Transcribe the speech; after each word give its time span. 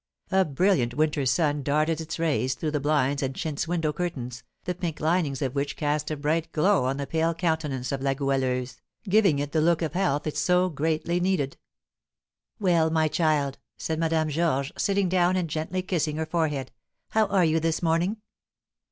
A 0.31 0.43
brilliant 0.45 0.95
winter's 0.95 1.29
sun 1.29 1.61
darted 1.61 2.01
its 2.01 2.17
rays 2.17 2.55
through 2.55 2.71
the 2.71 2.79
blinds 2.79 3.21
and 3.21 3.35
chintz 3.35 3.67
window 3.67 3.93
curtains, 3.93 4.41
the 4.63 4.73
pink 4.73 4.99
linings 4.99 5.43
of 5.43 5.53
which 5.53 5.77
cast 5.77 6.09
a 6.09 6.17
bright 6.17 6.51
glow 6.51 6.85
on 6.85 6.97
the 6.97 7.05
pale 7.05 7.35
countenance 7.35 7.91
of 7.91 8.01
La 8.01 8.15
Goualeuse, 8.15 8.81
giving 9.07 9.37
it 9.37 9.51
the 9.51 9.61
look 9.61 9.83
of 9.83 9.93
health 9.93 10.25
it 10.25 10.35
so 10.35 10.69
greatly 10.69 11.19
needed. 11.19 11.55
"Well, 12.59 12.89
my 12.89 13.09
child," 13.09 13.59
said 13.77 13.99
Madame 13.99 14.29
Georges, 14.29 14.71
sitting 14.75 15.07
down 15.07 15.35
and 15.35 15.47
gently 15.47 15.83
kissing 15.83 16.15
her 16.15 16.25
forehead, 16.25 16.71
"how 17.09 17.27
are 17.27 17.45
you 17.45 17.59
this 17.59 17.83
morning?" 17.83 18.17